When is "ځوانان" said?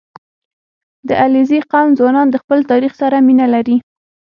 1.99-2.27